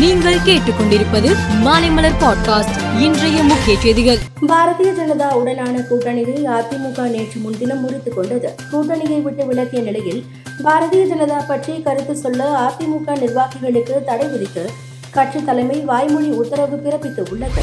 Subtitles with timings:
[0.00, 3.00] நீங்கள் கேட்டுக்கொண்டிருப்பது மாலைமலர் பாட்காஸ்ட்.
[3.00, 4.18] இன்றைய முக்கிய செய்திகள்.
[4.48, 8.54] பாரதிய ஜனதா உடனான கூட்டணியை அதிமுக நேற்று முன்தினம் முறித்துக் கொண்டது.
[8.72, 10.24] கூட்டணியை விட்டு விலகிய நிலையில்
[10.64, 14.70] பாரதிய ஜனதா பற்றி கருத்து சொல்ல அதிமுக நிர்வாகிகளுக்கு தடை விதித்து
[15.10, 17.62] கட்சி தலைமை வாய்மொழி உத்தரவு பிறப்பித்து உள்ளது.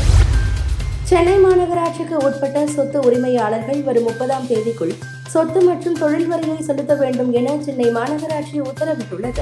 [1.04, 4.96] சென்னை மாநகராட்சிக்கு உட்பட்ட சொத்து உரிமையாளர்கள் வரும் முப்பதாம் தேதிக்குள்
[5.28, 9.42] சொத்து மற்றும் தொழில் வரியை செலுத்த வேண்டும் என சென்னை மாநகராட்சி உத்தரவிட்டுள்ளது.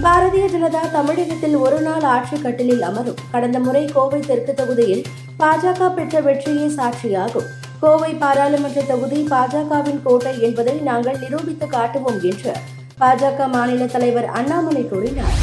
[0.00, 3.16] பாரதிய ஜனதா தமிழகத்தில் ஒரு நாள் ஆட்சி கட்டிலில் அமரும்.
[3.30, 5.02] கடந்த முறை கோவை தெற்கு தொகுதியில்
[5.38, 7.44] பாஜக பெற்ற வெற்றியே சாட்சியாகும்.
[7.80, 12.52] கோவை பாராளுமன்ற தொகுதி பாஜகவின் கோட்டை என்பதை நாங்கள் நிரூபித்து காட்டுவோம் என்று
[13.00, 15.34] பாஜக மாநில தலைவர் அண்ணாமலை கூறினார்.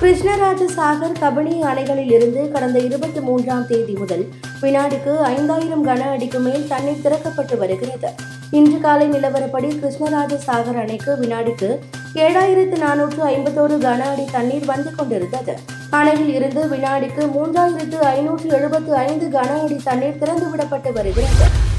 [0.00, 4.28] கிருஷ்ணராஜ சாகர் கபினி அணைகளில் இருந்து கடந்த இருபத்தி மூன்றாம் தேதி முதல்
[4.62, 8.10] வினாடிக்கு ஐந்தாயிரம் கன அடிக்கு மேல் தண்ணீர் திறக்கப்பட்டு வருகிறது.
[8.50, 11.70] இன்று காலை நிலவரப்படி கிருஷ்ணராஜ சாகர் அணைக்கு வினாடிக்கு
[12.14, 15.54] ஏழாயிரத்து நானூற்று ஐம்பத்தோரு கன அடி தண்ணீர் வந்து கொண்டிருந்தது.
[15.90, 21.71] அணையில் இருந்து வினாடிக்கு மூன்றாயிரத்து ஐநூற்று எழுபத்து ஐந்து கன அடி தண்ணீர் திறந்துவிடப்பட்டு வருகிறது.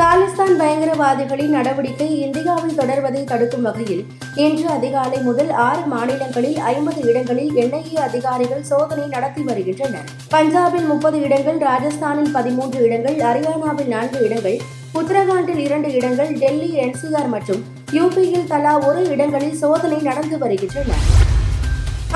[0.00, 4.02] காலிஸ்தான் பயங்கரவாதிகளின் நடவடிக்கை இந்தியாவில் தொடர்வதை தடுக்கும் வகையில்
[4.44, 10.06] இன்று அதிகாலை முதல் ஆறு மாநிலங்களில் ஐம்பது இடங்களில் என்ஐஏ அதிகாரிகள் சோதனை நடத்தி வருகின்றனர்.
[10.34, 14.58] பஞ்சாபில் முப்பது இடங்கள் ராஜஸ்தானில் பதிமூன்று இடங்கள் ஹரியானாவில் நான்கு இடங்கள்
[15.00, 17.62] உத்தரகாண்டில் இரண்டு இடங்கள் டெல்லி என்சிஆர் மற்றும்
[17.98, 20.90] யூபியில் தலா ஒரு இடங்களில் சோதனை நடந்து வருகின்றன.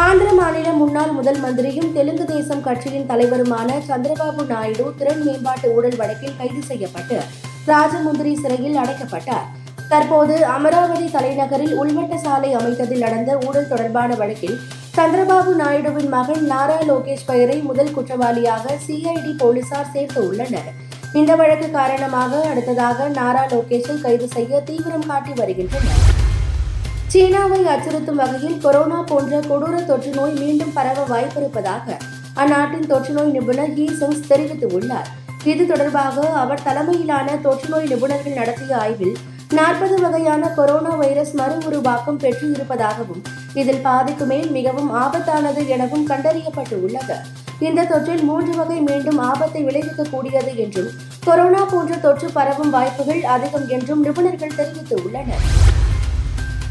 [0.08, 6.38] ஆந்திர மாநில முன்னாள் முதல் மந்திரியும் தெலுங்கு தேசம் கட்சியின் தலைவருமான சந்திரபாபு நாயுடு திறன் மேம்பாட்டு ஊழல் வழக்கில்
[6.38, 7.18] கைது செய்யப்பட்டு
[7.66, 9.46] ராஜமுந்திரி சிறையில் அடைக்கப்பட்டார்.
[9.88, 14.60] தற்போது அமராவதி தலைநகரில் உள்வட்ட சாலை அமைத்ததில் நடந்த ஊழல் தொடர்பான வழக்கில்
[14.96, 20.68] சந்திரபாபு நாயுடுவின் மகன் நாரா லோகேஷ் பெயரை முதல் குற்றவாளியாக சிஐடி போலீசார் சேர்த்து உள்ளனர்.
[21.12, 26.02] இந்த வழக்கு காரணமாக அடுத்ததாக நாரா லோகேஷை கைது செய்ய தீவிரம் காட்டி வருகின்றனர்.
[27.06, 31.96] சீனாவை அச்சுறுத்தும் வகையில் கொரோனா போன்ற கொடூர தொற்று நோய் மீண்டும் பரவ வாய்ப்பிருப்பதாக
[32.34, 35.10] அந்நாட்டின் தொற்றுநோய் நிபுணர் ஹீ செங்ஸ் தெரிவித்துள்ளார்.
[35.52, 39.16] இது தொடர்பாக அவர் தலைமையிலான தொற்றுநோய் நிபுணர்கள் நடத்திய ஆய்வில்
[39.58, 43.22] நாற்பது வகையான கொரோனா வைரஸ் மறு உருவாக்கம் பெற்று இருப்பதாகவும்
[43.54, 47.16] இதில் பாதிக்கு மேல் மிகவும் ஆபத்தானது எனவும் கண்டறியப்பட்டு உள்ளது.
[47.58, 50.90] இந்த தொற்றில் மூன்று வகை மீண்டும் ஆபத்தை விளைவிக்கக்கூடியது என்றும்
[51.24, 55.44] கொரோனா போன்ற தொற்று பரவும் வாய்ப்புகள் அதிகம் என்றும் நிபுணர்கள் தெரிவித்துள்ளனர்.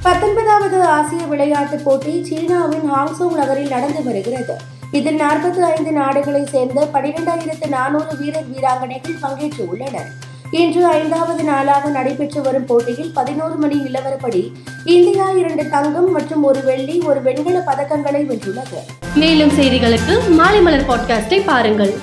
[0.01, 4.57] பத்தொன்பதாவது ஆசிய விளையாட்டுப் போட்டி சீனாவின் ஹாங்சோங் நகரில் நடந்து வருகிறது.
[4.97, 10.09] இதில் நாற்பத்தி ஐந்து நாடுகளை சேர்ந்த பனிரெண்டாயிரத்து நானூறு வீரர் வீராங்கனைகள் பங்கேற்று உள்ளனர்
[10.51, 14.41] இன்று ஐந்தாவது நாளாக நடைபெற்று வரும் போட்டியில் பதினோரு மணி நிலவரப்படி
[14.85, 18.79] இந்தியா இரண்டு தங்கம் மற்றும் ஒரு வெள்ளி ஒரு வெண்கல பதக்கங்களை வென்றுள்ளது.
[19.15, 21.93] மேலும் செய்திகளுக்கு மாலை மலர் பாட்காஸ்டை பாருங்கள்.